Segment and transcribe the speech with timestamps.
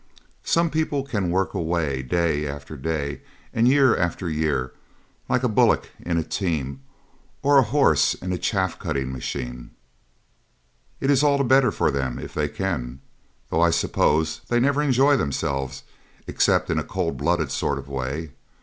[0.43, 3.21] Some people can work away day after day,
[3.53, 4.73] and year after year,
[5.29, 6.81] like a bullock in a team
[7.43, 9.69] or a horse in a chaff cutting machine.
[10.99, 13.01] It's all the better for them if they can,
[13.51, 15.83] though I suppose they never enjoy themselves
[16.25, 18.31] except in a cold blooded sort of way.